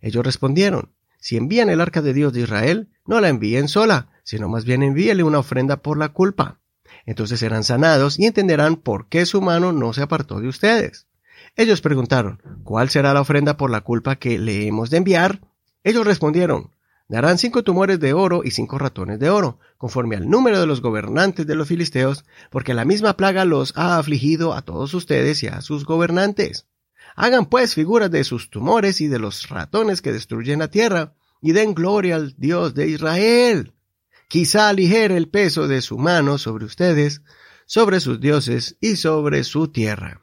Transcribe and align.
Ellos 0.01 0.25
respondieron, 0.25 0.93
si 1.19 1.37
envían 1.37 1.69
el 1.69 1.79
arca 1.79 2.01
de 2.01 2.13
Dios 2.13 2.33
de 2.33 2.41
Israel, 2.41 2.89
no 3.05 3.21
la 3.21 3.29
envíen 3.29 3.67
sola, 3.67 4.09
sino 4.23 4.49
más 4.49 4.65
bien 4.65 4.81
envíele 4.81 5.23
una 5.23 5.39
ofrenda 5.39 5.77
por 5.77 5.97
la 5.97 6.09
culpa. 6.09 6.59
Entonces 7.05 7.39
serán 7.39 7.63
sanados 7.63 8.19
y 8.19 8.25
entenderán 8.25 8.75
por 8.75 9.07
qué 9.07 9.25
su 9.25 9.41
mano 9.41 9.71
no 9.71 9.93
se 9.93 10.01
apartó 10.01 10.39
de 10.39 10.47
ustedes. 10.47 11.07
Ellos 11.55 11.81
preguntaron, 11.81 12.41
¿cuál 12.63 12.89
será 12.89 13.13
la 13.13 13.21
ofrenda 13.21 13.57
por 13.57 13.69
la 13.69 13.81
culpa 13.81 14.15
que 14.15 14.39
le 14.39 14.65
hemos 14.67 14.89
de 14.89 14.97
enviar? 14.97 15.41
Ellos 15.83 16.05
respondieron, 16.05 16.71
darán 17.07 17.37
cinco 17.37 17.63
tumores 17.63 17.99
de 17.99 18.13
oro 18.13 18.41
y 18.43 18.51
cinco 18.51 18.77
ratones 18.77 19.19
de 19.19 19.29
oro, 19.29 19.59
conforme 19.77 20.15
al 20.15 20.29
número 20.29 20.59
de 20.59 20.65
los 20.65 20.81
gobernantes 20.81 21.45
de 21.45 21.55
los 21.55 21.67
filisteos, 21.67 22.25
porque 22.49 22.73
la 22.73 22.85
misma 22.85 23.17
plaga 23.17 23.45
los 23.45 23.73
ha 23.77 23.97
afligido 23.97 24.53
a 24.53 24.61
todos 24.61 24.93
ustedes 24.93 25.43
y 25.43 25.47
a 25.47 25.61
sus 25.61 25.85
gobernantes. 25.85 26.67
Hagan 27.15 27.45
pues 27.45 27.75
figuras 27.75 28.09
de 28.09 28.23
sus 28.23 28.49
tumores 28.49 29.01
y 29.01 29.07
de 29.07 29.19
los 29.19 29.49
ratones 29.49 30.01
que 30.01 30.11
destruyen 30.11 30.59
la 30.59 30.69
tierra, 30.69 31.13
y 31.41 31.51
den 31.51 31.73
gloria 31.73 32.15
al 32.15 32.33
Dios 32.37 32.73
de 32.73 32.87
Israel. 32.87 33.73
Quizá 34.27 34.69
aligere 34.69 35.17
el 35.17 35.29
peso 35.29 35.67
de 35.67 35.81
su 35.81 35.97
mano 35.97 36.37
sobre 36.37 36.65
ustedes, 36.65 37.21
sobre 37.65 37.99
sus 37.99 38.19
dioses 38.19 38.77
y 38.81 38.95
sobre 38.95 39.43
su 39.43 39.67
tierra. 39.67 40.21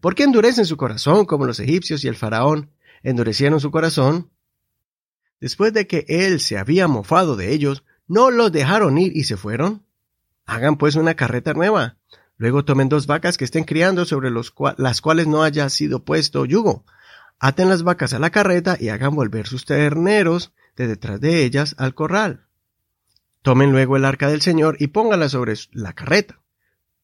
¿Por 0.00 0.14
qué 0.14 0.24
endurecen 0.24 0.64
su 0.64 0.76
corazón 0.76 1.24
como 1.24 1.44
los 1.44 1.60
egipcios 1.60 2.04
y 2.04 2.08
el 2.08 2.16
faraón 2.16 2.70
endurecieron 3.02 3.60
su 3.60 3.70
corazón? 3.70 4.30
Después 5.40 5.72
de 5.72 5.86
que 5.86 6.04
él 6.08 6.40
se 6.40 6.58
había 6.58 6.88
mofado 6.88 7.36
de 7.36 7.52
ellos, 7.52 7.84
¿no 8.06 8.30
los 8.30 8.52
dejaron 8.52 8.98
ir 8.98 9.16
y 9.16 9.24
se 9.24 9.36
fueron? 9.36 9.84
Hagan 10.46 10.76
pues 10.76 10.94
una 10.94 11.14
carreta 11.14 11.52
nueva. 11.52 11.98
Luego 12.36 12.64
tomen 12.64 12.88
dos 12.88 13.06
vacas 13.06 13.36
que 13.36 13.44
estén 13.44 13.64
criando 13.64 14.04
sobre 14.04 14.30
las 14.30 15.00
cuales 15.00 15.26
no 15.26 15.42
haya 15.42 15.68
sido 15.68 16.04
puesto 16.04 16.44
yugo. 16.44 16.84
Aten 17.40 17.68
las 17.68 17.82
vacas 17.82 18.14
a 18.14 18.18
la 18.18 18.30
carreta 18.30 18.76
y 18.78 18.88
hagan 18.88 19.14
volver 19.14 19.46
sus 19.46 19.64
terneros 19.64 20.52
de 20.76 20.88
detrás 20.88 21.20
de 21.20 21.44
ellas 21.44 21.74
al 21.78 21.94
corral. 21.94 22.47
Tomen 23.42 23.72
luego 23.72 23.96
el 23.96 24.04
arca 24.04 24.28
del 24.28 24.40
Señor 24.40 24.76
y 24.78 24.88
pónganla 24.88 25.28
sobre 25.28 25.54
la 25.72 25.92
carreta. 25.92 26.40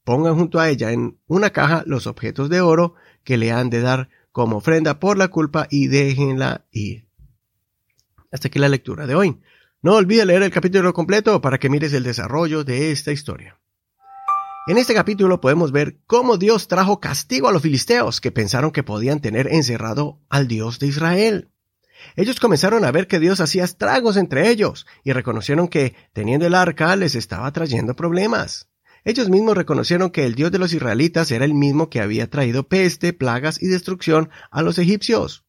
Pongan 0.04 0.36
junto 0.36 0.60
a 0.60 0.68
ella 0.68 0.92
en 0.92 1.18
una 1.26 1.50
caja 1.50 1.82
los 1.86 2.06
objetos 2.06 2.50
de 2.50 2.60
oro 2.60 2.94
que 3.22 3.36
le 3.36 3.52
han 3.52 3.70
de 3.70 3.80
dar 3.80 4.10
como 4.32 4.56
ofrenda 4.56 5.00
por 5.00 5.16
la 5.16 5.28
culpa 5.28 5.66
y 5.70 5.86
déjenla 5.86 6.66
ir. 6.70 7.08
Hasta 8.30 8.48
aquí 8.48 8.58
la 8.58 8.68
lectura 8.68 9.06
de 9.06 9.14
hoy. 9.14 9.40
No 9.80 9.94
olvides 9.94 10.26
leer 10.26 10.42
el 10.42 10.50
capítulo 10.50 10.92
completo 10.92 11.40
para 11.40 11.58
que 11.58 11.68
mires 11.70 11.92
el 11.92 12.02
desarrollo 12.02 12.64
de 12.64 12.90
esta 12.90 13.12
historia. 13.12 13.60
En 14.66 14.78
este 14.78 14.94
capítulo 14.94 15.40
podemos 15.40 15.72
ver 15.72 15.98
cómo 16.06 16.38
Dios 16.38 16.68
trajo 16.68 16.98
castigo 16.98 17.48
a 17.48 17.52
los 17.52 17.62
filisteos 17.62 18.20
que 18.20 18.32
pensaron 18.32 18.70
que 18.70 18.82
podían 18.82 19.20
tener 19.20 19.46
encerrado 19.52 20.20
al 20.30 20.48
Dios 20.48 20.78
de 20.78 20.86
Israel. 20.86 21.50
Ellos 22.16 22.40
comenzaron 22.40 22.84
a 22.84 22.92
ver 22.92 23.06
que 23.06 23.20
Dios 23.20 23.40
hacía 23.40 23.64
estragos 23.64 24.16
entre 24.16 24.48
ellos 24.48 24.86
y 25.02 25.12
reconocieron 25.12 25.68
que, 25.68 25.94
teniendo 26.12 26.46
el 26.46 26.54
arca, 26.54 26.94
les 26.96 27.14
estaba 27.14 27.52
trayendo 27.52 27.94
problemas. 27.96 28.68
Ellos 29.04 29.28
mismos 29.28 29.56
reconocieron 29.56 30.10
que 30.10 30.24
el 30.24 30.34
Dios 30.34 30.50
de 30.50 30.58
los 30.58 30.72
israelitas 30.72 31.30
era 31.30 31.44
el 31.44 31.54
mismo 31.54 31.90
que 31.90 32.00
había 32.00 32.30
traído 32.30 32.68
peste, 32.68 33.12
plagas 33.12 33.62
y 33.62 33.66
destrucción 33.66 34.30
a 34.50 34.62
los 34.62 34.78
egipcios. 34.78 35.44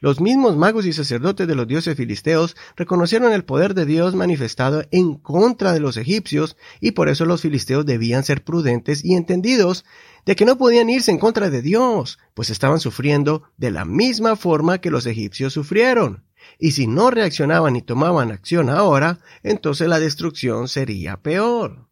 Los 0.00 0.20
mismos 0.20 0.56
magos 0.56 0.86
y 0.86 0.92
sacerdotes 0.92 1.46
de 1.46 1.54
los 1.54 1.66
dioses 1.66 1.96
filisteos 1.96 2.56
reconocieron 2.76 3.32
el 3.32 3.44
poder 3.44 3.74
de 3.74 3.86
Dios 3.86 4.14
manifestado 4.14 4.84
en 4.90 5.14
contra 5.14 5.72
de 5.72 5.80
los 5.80 5.96
egipcios 5.96 6.56
y 6.80 6.92
por 6.92 7.08
eso 7.08 7.24
los 7.24 7.42
filisteos 7.42 7.86
debían 7.86 8.24
ser 8.24 8.44
prudentes 8.44 9.04
y 9.04 9.14
entendidos 9.14 9.84
de 10.24 10.36
que 10.36 10.44
no 10.44 10.58
podían 10.58 10.90
irse 10.90 11.10
en 11.10 11.18
contra 11.18 11.50
de 11.50 11.62
Dios, 11.62 12.18
pues 12.34 12.50
estaban 12.50 12.80
sufriendo 12.80 13.44
de 13.56 13.70
la 13.70 13.84
misma 13.84 14.36
forma 14.36 14.78
que 14.78 14.90
los 14.90 15.06
egipcios 15.06 15.52
sufrieron. 15.52 16.24
Y 16.58 16.72
si 16.72 16.86
no 16.86 17.10
reaccionaban 17.10 17.76
y 17.76 17.82
tomaban 17.82 18.30
acción 18.30 18.70
ahora, 18.70 19.18
entonces 19.42 19.88
la 19.88 20.00
destrucción 20.00 20.68
sería 20.68 21.16
peor. 21.18 21.88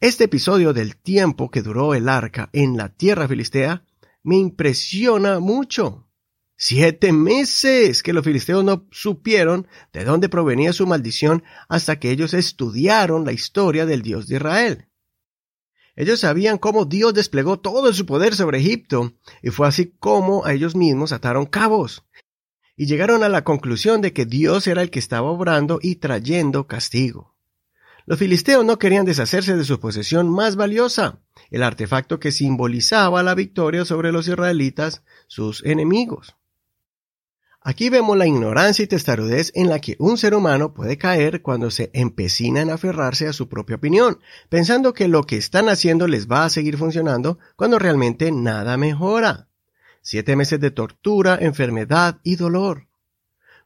Este 0.00 0.24
episodio 0.24 0.72
del 0.72 0.96
tiempo 0.96 1.50
que 1.50 1.62
duró 1.62 1.94
el 1.94 2.08
arca 2.08 2.50
en 2.52 2.76
la 2.76 2.88
tierra 2.88 3.28
filistea 3.28 3.84
me 4.24 4.36
impresiona 4.36 5.38
mucho. 5.38 6.01
Siete 6.64 7.10
meses 7.10 8.04
que 8.04 8.12
los 8.12 8.22
filisteos 8.22 8.62
no 8.62 8.86
supieron 8.92 9.66
de 9.92 10.04
dónde 10.04 10.28
provenía 10.28 10.72
su 10.72 10.86
maldición 10.86 11.42
hasta 11.68 11.98
que 11.98 12.12
ellos 12.12 12.34
estudiaron 12.34 13.24
la 13.24 13.32
historia 13.32 13.84
del 13.84 14.02
Dios 14.02 14.28
de 14.28 14.36
Israel. 14.36 14.88
Ellos 15.96 16.20
sabían 16.20 16.58
cómo 16.58 16.84
Dios 16.84 17.14
desplegó 17.14 17.58
todo 17.58 17.92
su 17.92 18.06
poder 18.06 18.36
sobre 18.36 18.60
Egipto, 18.60 19.12
y 19.42 19.50
fue 19.50 19.66
así 19.66 19.92
como 19.98 20.44
a 20.44 20.52
ellos 20.52 20.76
mismos 20.76 21.10
ataron 21.10 21.46
cabos, 21.46 22.04
y 22.76 22.86
llegaron 22.86 23.24
a 23.24 23.28
la 23.28 23.42
conclusión 23.42 24.00
de 24.00 24.12
que 24.12 24.24
Dios 24.24 24.68
era 24.68 24.82
el 24.82 24.90
que 24.90 25.00
estaba 25.00 25.32
obrando 25.32 25.80
y 25.82 25.96
trayendo 25.96 26.68
castigo. 26.68 27.34
Los 28.06 28.20
filisteos 28.20 28.64
no 28.64 28.78
querían 28.78 29.04
deshacerse 29.04 29.56
de 29.56 29.64
su 29.64 29.80
posesión 29.80 30.30
más 30.30 30.54
valiosa, 30.54 31.18
el 31.50 31.64
artefacto 31.64 32.20
que 32.20 32.30
simbolizaba 32.30 33.24
la 33.24 33.34
victoria 33.34 33.84
sobre 33.84 34.12
los 34.12 34.28
israelitas, 34.28 35.02
sus 35.26 35.64
enemigos. 35.64 36.36
Aquí 37.64 37.90
vemos 37.90 38.16
la 38.16 38.26
ignorancia 38.26 38.82
y 38.82 38.88
testarudez 38.88 39.52
en 39.54 39.68
la 39.68 39.78
que 39.78 39.94
un 40.00 40.18
ser 40.18 40.34
humano 40.34 40.74
puede 40.74 40.98
caer 40.98 41.42
cuando 41.42 41.70
se 41.70 41.90
empecina 41.94 42.60
en 42.60 42.70
aferrarse 42.70 43.28
a 43.28 43.32
su 43.32 43.48
propia 43.48 43.76
opinión, 43.76 44.18
pensando 44.48 44.92
que 44.92 45.06
lo 45.06 45.22
que 45.24 45.36
están 45.36 45.68
haciendo 45.68 46.08
les 46.08 46.26
va 46.26 46.44
a 46.44 46.50
seguir 46.50 46.76
funcionando 46.76 47.38
cuando 47.54 47.78
realmente 47.78 48.32
nada 48.32 48.76
mejora. 48.76 49.48
Siete 50.00 50.34
meses 50.34 50.58
de 50.58 50.72
tortura, 50.72 51.38
enfermedad 51.40 52.18
y 52.24 52.34
dolor. 52.34 52.88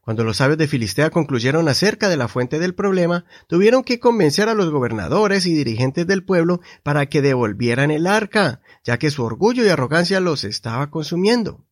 Cuando 0.03 0.25
los 0.25 0.37
sabios 0.37 0.59
de 0.59 0.69
Filistea 0.69 1.09
concluyeron 1.09 1.67
acerca 1.67 2.11
de 2.11 2.19
la 2.19 2.28
fuente 2.28 2.59
del 2.59 2.75
problema, 2.75 3.25
tuvieron 3.48 3.83
que 3.83 3.98
convencer 3.98 4.51
a 4.51 4.54
los 4.54 4.71
gobernadores 4.71 5.47
y 5.47 5.54
dirigentes 5.54 6.07
del 6.07 6.22
pueblo 6.22 6.60
para 6.83 7.07
que 7.07 7.22
devolvieran 7.22 7.91
el 7.91 8.07
arca, 8.07 8.60
ya 8.84 8.98
que 8.98 9.10
su 9.10 9.25
orgullo 9.25 9.65
y 9.65 9.69
arrogancia 9.69 10.21
los 10.21 10.45
estaba 10.45 10.91
consumiendo. 10.91 11.66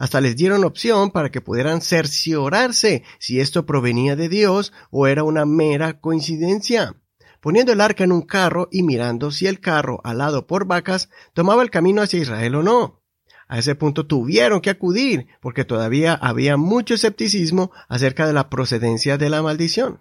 Hasta 0.00 0.22
les 0.22 0.34
dieron 0.34 0.64
opción 0.64 1.10
para 1.10 1.30
que 1.30 1.42
pudieran 1.42 1.82
cerciorarse 1.82 3.04
si 3.18 3.38
esto 3.38 3.66
provenía 3.66 4.16
de 4.16 4.30
Dios 4.30 4.72
o 4.90 5.06
era 5.06 5.24
una 5.24 5.44
mera 5.44 6.00
coincidencia. 6.00 6.96
Poniendo 7.42 7.72
el 7.72 7.82
arca 7.82 8.04
en 8.04 8.12
un 8.12 8.22
carro 8.22 8.70
y 8.72 8.82
mirando 8.82 9.30
si 9.30 9.46
el 9.46 9.60
carro, 9.60 10.00
alado 10.02 10.46
por 10.46 10.64
vacas, 10.64 11.10
tomaba 11.34 11.62
el 11.62 11.68
camino 11.68 12.00
hacia 12.00 12.18
Israel 12.18 12.54
o 12.54 12.62
no. 12.62 13.02
A 13.46 13.58
ese 13.58 13.74
punto 13.74 14.06
tuvieron 14.06 14.62
que 14.62 14.70
acudir, 14.70 15.26
porque 15.42 15.66
todavía 15.66 16.14
había 16.14 16.56
mucho 16.56 16.94
escepticismo 16.94 17.70
acerca 17.86 18.26
de 18.26 18.32
la 18.32 18.48
procedencia 18.48 19.18
de 19.18 19.28
la 19.28 19.42
maldición. 19.42 20.00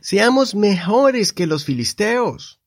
Seamos 0.00 0.54
mejores 0.54 1.34
que 1.34 1.46
los 1.46 1.66
filisteos. 1.66 2.61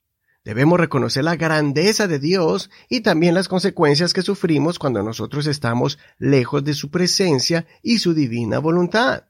Debemos 0.45 0.80
reconocer 0.80 1.24
la 1.24 1.36
grandeza 1.36 2.07
de 2.07 2.19
Dios 2.19 2.69
y 2.88 3.01
también 3.01 3.33
las 3.33 3.47
consecuencias 3.47 4.13
que 4.13 4.21
sufrimos 4.21 4.77
cuando 4.77 5.01
nosotros 5.01 5.47
estamos 5.47 5.97
lejos 6.19 6.63
de 6.63 6.75
su 6.75 6.92
presencia 6.92 7.65
y 7.81 7.97
su 7.97 8.13
divina 8.13 8.59
voluntad. 8.59 9.24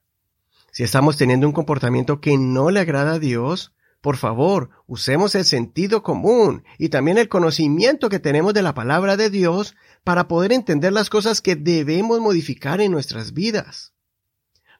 Si 0.74 0.84
estamos 0.84 1.16
teniendo 1.16 1.48
un 1.48 1.54
comportamiento 1.54 2.20
que 2.20 2.38
no 2.38 2.70
le 2.70 2.82
agrada 2.82 3.14
a 3.14 3.20
Dios, 3.20 3.74
por 4.02 4.18
favor, 4.18 4.72
usemos 4.88 5.36
el 5.36 5.46
sentido 5.46 6.04
común 6.04 6.66
y 6.78 6.90
también 6.90 7.18
el 7.18 7.30
conocimiento 7.30 8.10
que 8.10 8.20
tenemos 8.20 8.54
de 8.54 8.62
la 8.62 8.74
palabra 8.74 9.16
de 9.16 9.30
Dios 9.30 9.74
para 10.04 10.28
poder 10.28 10.52
entender 10.52 10.92
las 10.92 11.10
cosas 11.10 11.42
que 11.42 11.56
debemos 11.56 12.20
modificar 12.20 12.82
en 12.82 12.92
nuestras 12.92 13.34
vidas. 13.34 13.94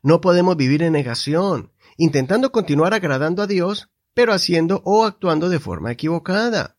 No 0.04 0.20
podemos 0.20 0.58
vivir 0.58 0.84
en 0.84 0.92
negación, 0.92 1.72
intentando 1.96 2.52
continuar 2.52 2.94
agradando 2.94 3.42
a 3.42 3.48
Dios, 3.48 3.90
pero 4.16 4.34
haciendo 4.34 4.82
o 4.84 5.06
actuando 5.06 5.50
de 5.50 5.60
forma 5.60 5.92
equivocada. 5.92 6.78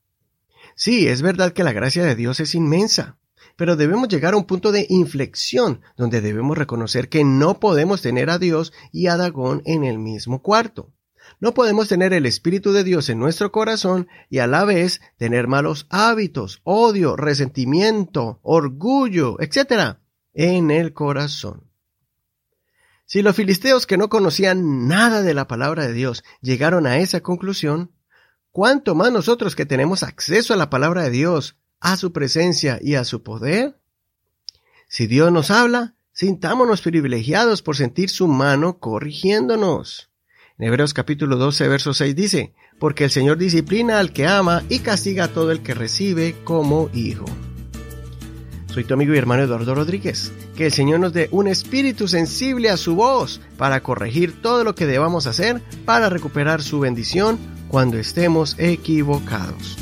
Sí, 0.74 1.06
es 1.06 1.22
verdad 1.22 1.52
que 1.52 1.62
la 1.62 1.72
gracia 1.72 2.04
de 2.04 2.16
Dios 2.16 2.40
es 2.40 2.56
inmensa, 2.56 3.16
pero 3.54 3.76
debemos 3.76 4.08
llegar 4.08 4.34
a 4.34 4.36
un 4.36 4.44
punto 4.44 4.72
de 4.72 4.86
inflexión 4.88 5.80
donde 5.96 6.20
debemos 6.20 6.58
reconocer 6.58 7.08
que 7.08 7.24
no 7.24 7.60
podemos 7.60 8.02
tener 8.02 8.28
a 8.30 8.38
Dios 8.38 8.72
y 8.92 9.06
a 9.06 9.16
Dagón 9.16 9.62
en 9.64 9.84
el 9.84 9.98
mismo 9.98 10.42
cuarto. 10.42 10.92
No 11.40 11.54
podemos 11.54 11.88
tener 11.88 12.12
el 12.12 12.24
Espíritu 12.24 12.72
de 12.72 12.84
Dios 12.84 13.08
en 13.08 13.18
nuestro 13.18 13.52
corazón 13.52 14.08
y 14.30 14.38
a 14.38 14.46
la 14.46 14.64
vez 14.64 15.00
tener 15.16 15.48
malos 15.48 15.86
hábitos, 15.90 16.60
odio, 16.64 17.16
resentimiento, 17.16 18.38
orgullo, 18.42 19.40
etc. 19.40 19.98
en 20.32 20.70
el 20.70 20.92
corazón. 20.92 21.65
Si 23.06 23.22
los 23.22 23.36
filisteos 23.36 23.86
que 23.86 23.96
no 23.96 24.08
conocían 24.08 24.88
nada 24.88 25.22
de 25.22 25.32
la 25.32 25.46
palabra 25.46 25.86
de 25.86 25.92
Dios 25.92 26.24
llegaron 26.42 26.88
a 26.88 26.98
esa 26.98 27.20
conclusión, 27.20 27.92
¿cuánto 28.50 28.96
más 28.96 29.12
nosotros 29.12 29.54
que 29.54 29.64
tenemos 29.64 30.02
acceso 30.02 30.52
a 30.52 30.56
la 30.56 30.70
palabra 30.70 31.04
de 31.04 31.10
Dios, 31.10 31.56
a 31.78 31.96
su 31.96 32.12
presencia 32.12 32.80
y 32.82 32.96
a 32.96 33.04
su 33.04 33.22
poder? 33.22 33.78
Si 34.88 35.06
Dios 35.06 35.30
nos 35.30 35.52
habla, 35.52 35.94
sintámonos 36.12 36.82
privilegiados 36.82 37.62
por 37.62 37.76
sentir 37.76 38.10
su 38.10 38.26
mano 38.26 38.80
corrigiéndonos. 38.80 40.10
En 40.58 40.66
Hebreos 40.66 40.92
capítulo 40.92 41.36
12, 41.36 41.68
verso 41.68 41.94
6 41.94 42.16
dice, 42.16 42.54
porque 42.80 43.04
el 43.04 43.10
Señor 43.10 43.38
disciplina 43.38 44.00
al 44.00 44.12
que 44.12 44.26
ama 44.26 44.64
y 44.68 44.80
castiga 44.80 45.24
a 45.24 45.32
todo 45.32 45.52
el 45.52 45.62
que 45.62 45.74
recibe 45.74 46.34
como 46.44 46.90
hijo. 46.92 47.26
Soy 48.76 48.84
tu 48.84 48.92
amigo 48.92 49.14
y 49.14 49.16
hermano 49.16 49.42
Eduardo 49.42 49.74
Rodríguez. 49.74 50.30
Que 50.54 50.66
el 50.66 50.72
Señor 50.72 51.00
nos 51.00 51.14
dé 51.14 51.30
un 51.32 51.48
espíritu 51.48 52.08
sensible 52.08 52.68
a 52.68 52.76
su 52.76 52.94
voz 52.94 53.40
para 53.56 53.82
corregir 53.82 54.42
todo 54.42 54.64
lo 54.64 54.74
que 54.74 54.84
debamos 54.84 55.26
hacer 55.26 55.62
para 55.86 56.10
recuperar 56.10 56.62
su 56.62 56.80
bendición 56.80 57.38
cuando 57.68 57.96
estemos 57.96 58.54
equivocados. 58.58 59.78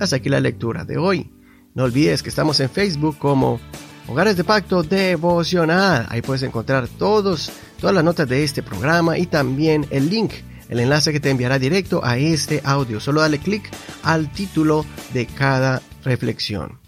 Hasta 0.00 0.16
aquí 0.16 0.30
la 0.30 0.40
lectura 0.40 0.84
de 0.84 0.98
hoy. 0.98 1.30
No 1.74 1.84
olvides 1.84 2.24
que 2.24 2.28
estamos 2.28 2.58
en 2.58 2.70
Facebook 2.70 3.18
como 3.18 3.60
Hogares 4.08 4.36
de 4.36 4.42
Pacto 4.42 4.82
Devocional. 4.82 6.08
Ahí 6.08 6.20
puedes 6.20 6.42
encontrar 6.42 6.88
todos 6.88 7.52
todas 7.78 7.94
las 7.94 8.02
notas 8.02 8.28
de 8.28 8.42
este 8.42 8.64
programa 8.64 9.16
y 9.16 9.26
también 9.26 9.86
el 9.90 10.10
link, 10.10 10.32
el 10.68 10.80
enlace 10.80 11.12
que 11.12 11.20
te 11.20 11.30
enviará 11.30 11.60
directo 11.60 12.04
a 12.04 12.18
este 12.18 12.62
audio. 12.64 12.98
Solo 12.98 13.20
dale 13.20 13.38
clic 13.38 13.70
al 14.02 14.32
título 14.32 14.84
de 15.12 15.26
cada 15.26 15.82
reflexión. 16.02 16.83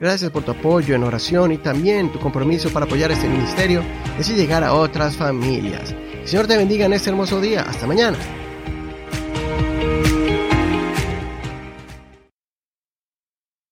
Gracias 0.00 0.30
por 0.30 0.42
tu 0.42 0.52
apoyo 0.52 0.94
en 0.94 1.04
oración 1.04 1.52
y 1.52 1.58
también 1.58 2.10
tu 2.10 2.18
compromiso 2.18 2.70
para 2.70 2.86
apoyar 2.86 3.12
este 3.12 3.28
ministerio 3.28 3.82
así 4.18 4.32
llegar 4.32 4.64
a 4.64 4.72
otras 4.72 5.14
familias. 5.14 5.94
Señor 6.24 6.46
te 6.46 6.56
bendiga 6.56 6.86
en 6.86 6.94
este 6.94 7.10
hermoso 7.10 7.38
día. 7.38 7.66
Hasta 7.68 7.86
mañana. 7.86 8.16